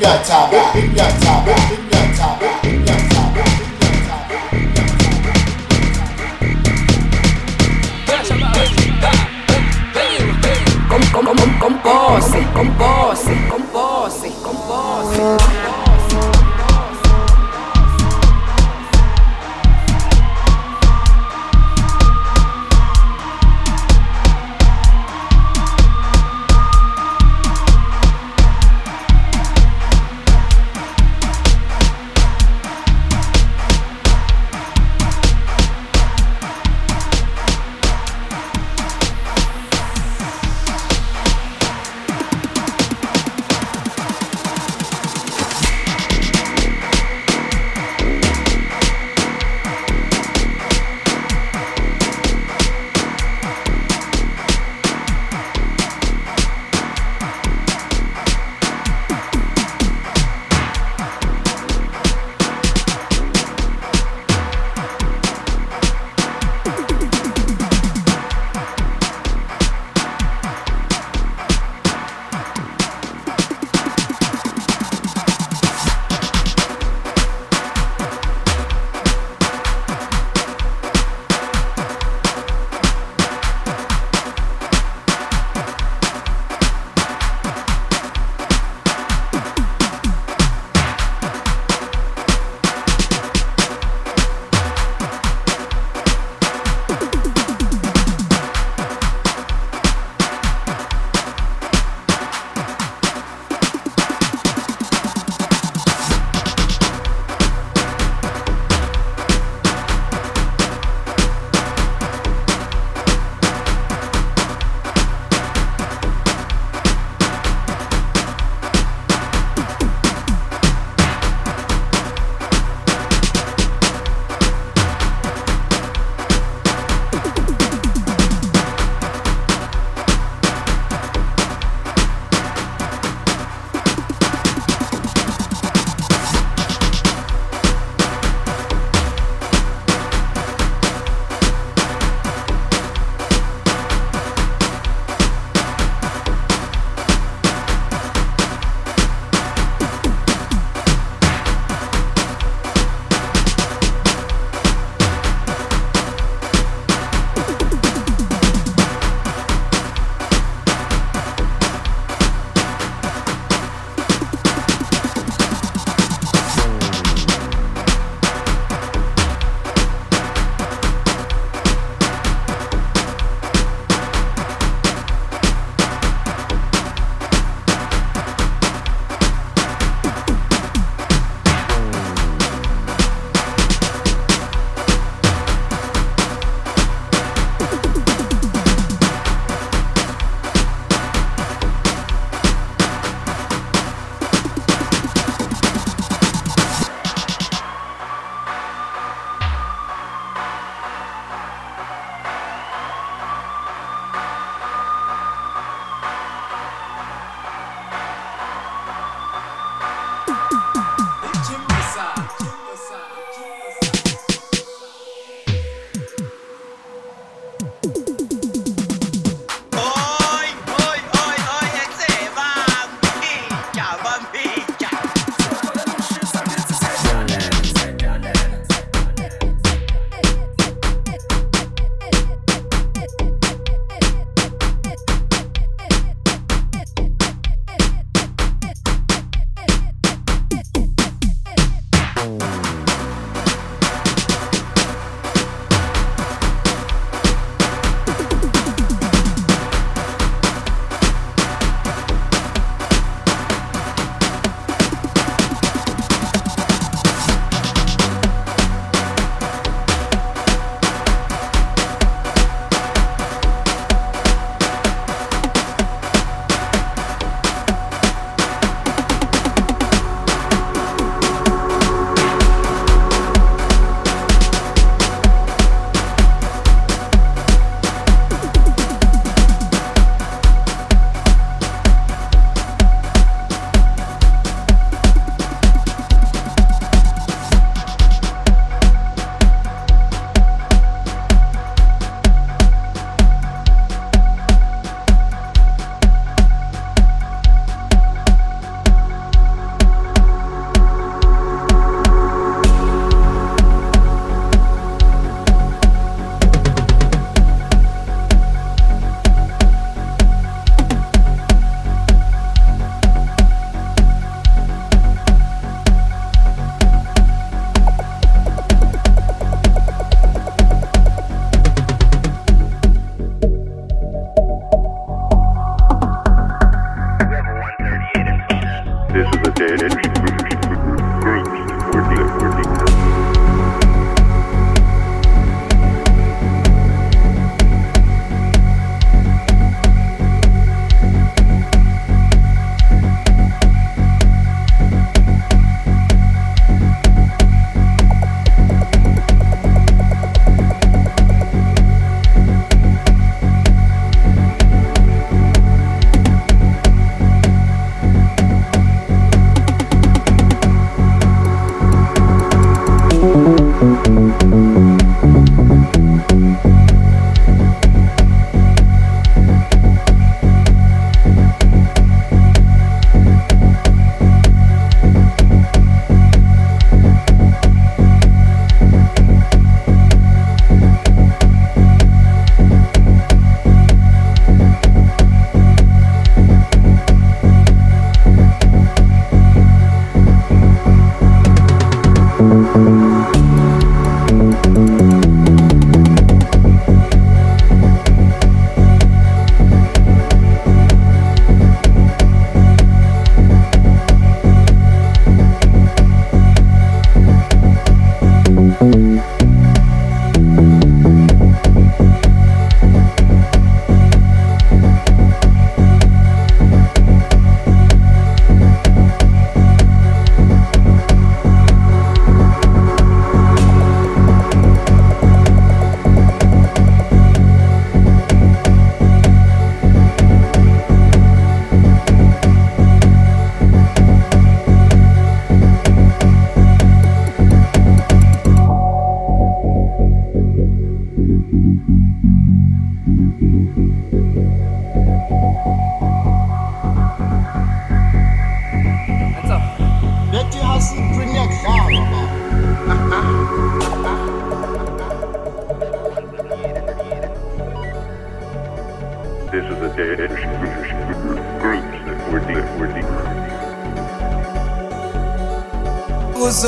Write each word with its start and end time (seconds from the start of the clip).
Binyataba, 0.00 0.72
binyataba, 0.74 1.52
binyataba, 1.52 1.79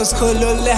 Göz 0.02 0.14
kulüle 0.14 0.76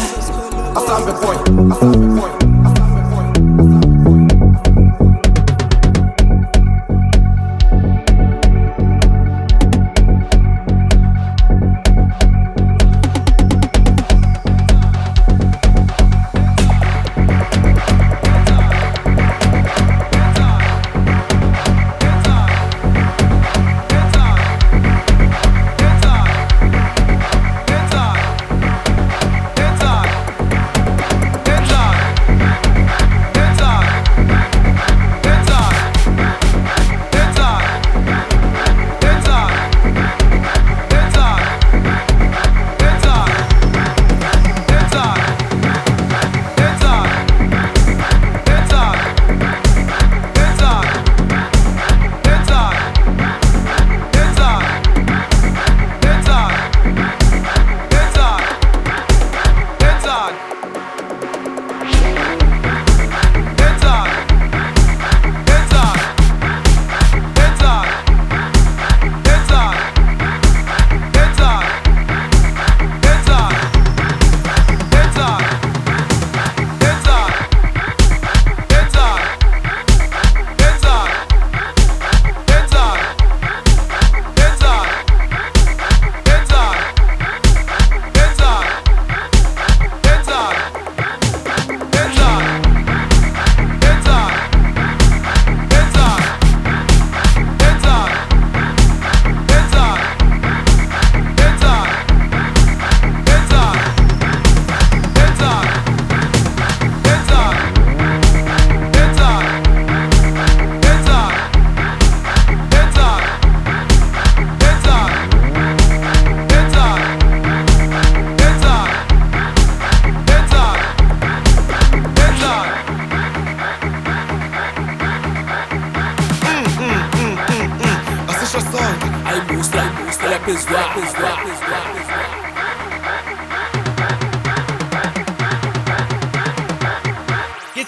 rappers, 130.46 130.66
rappers, 130.68 131.12
rappers, 131.14 131.60
rappers, 131.60 132.08
rappers. 132.08 132.44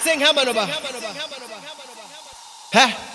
Sing 0.07 0.19
hammer 0.19 0.41
over. 0.47 0.65
Ha! 2.73 3.06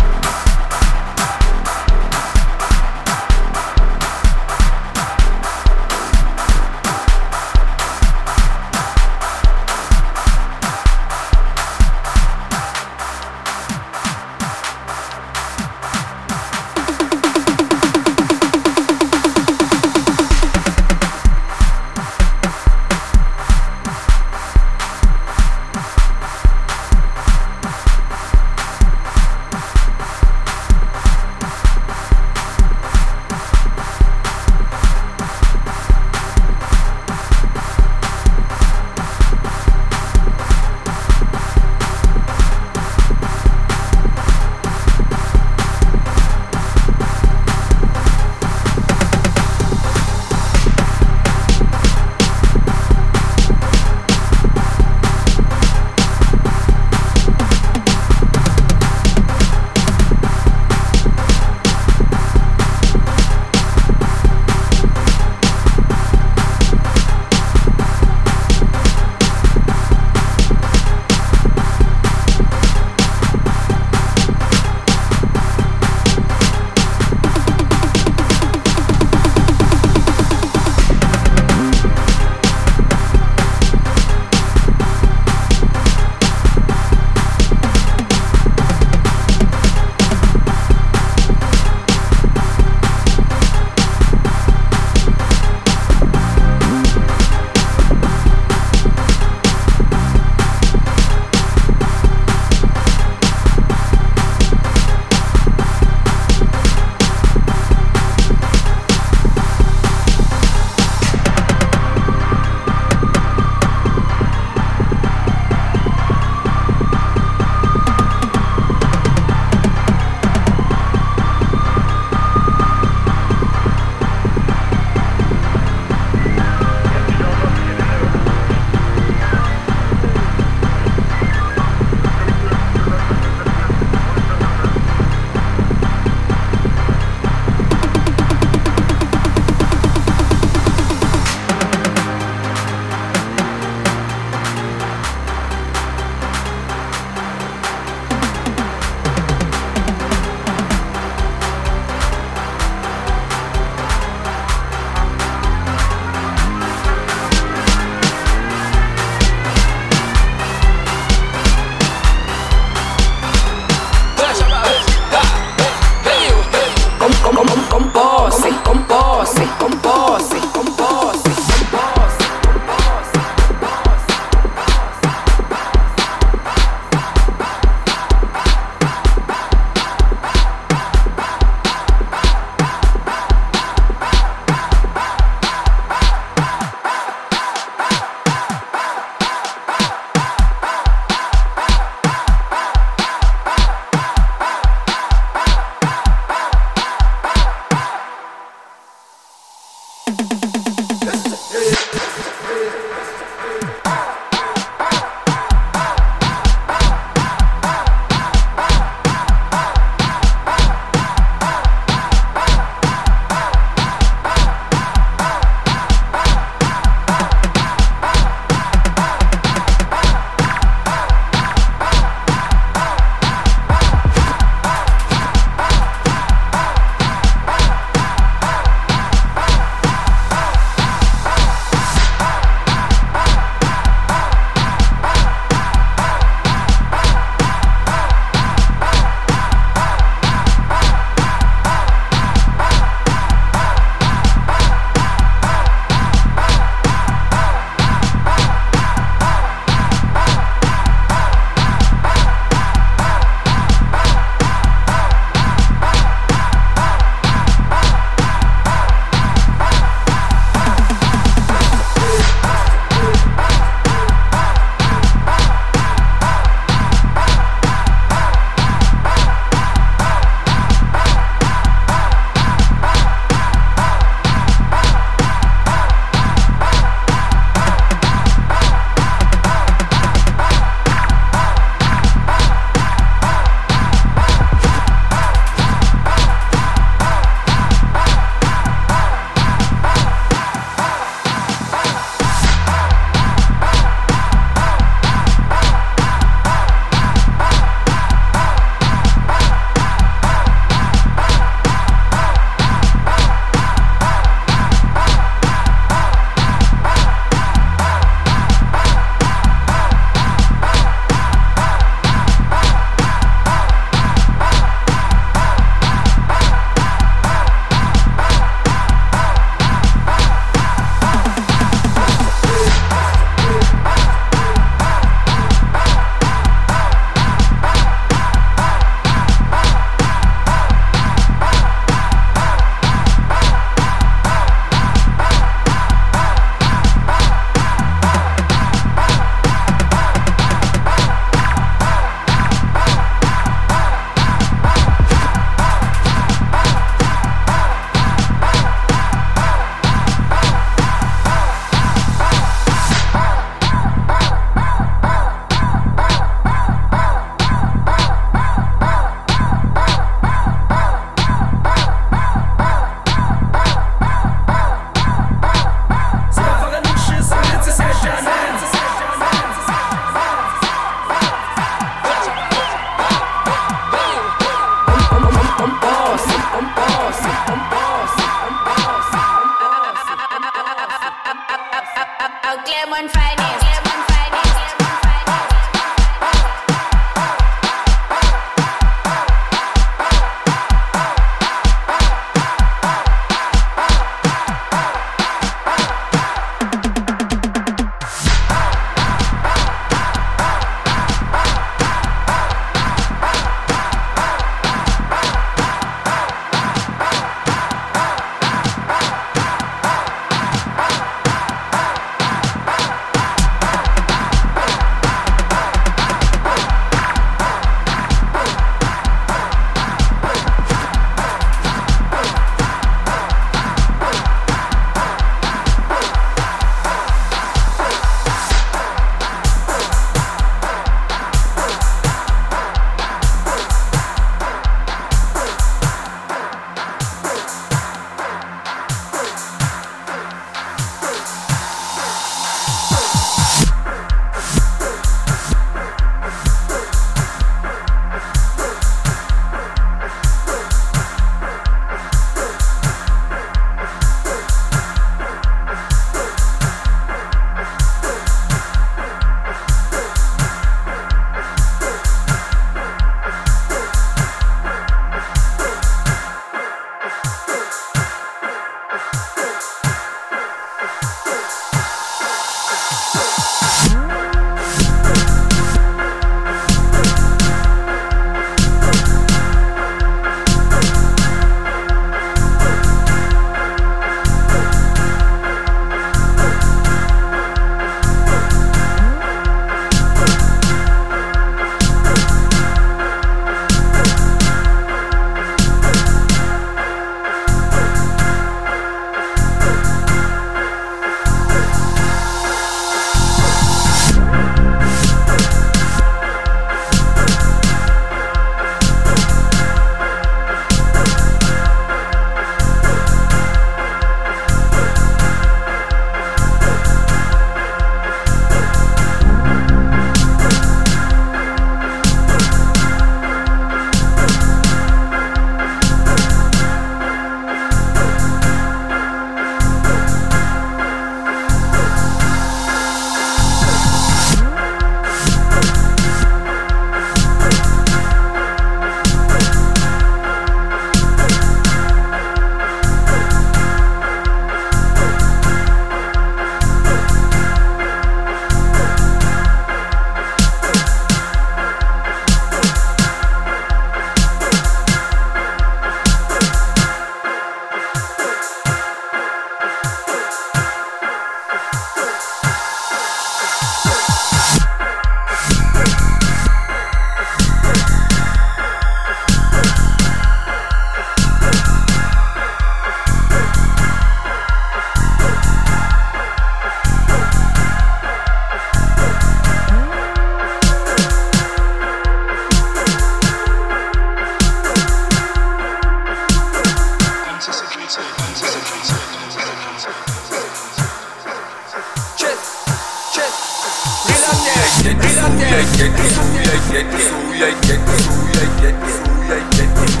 like 595.21 595.79
it, 595.79 595.93
so 596.09 596.21
we 596.33 596.39
like 596.39 596.73
it, 596.73 596.87
so 596.99 597.15
we 597.29 597.37
like 597.39 597.69
it, 597.69 597.81
so 597.99 598.11
we 598.21 598.31
like 598.33 598.63
it, 598.63 598.75
so 598.89 599.03
we 599.13 599.27
like 599.29 599.97
it. 599.97 600.00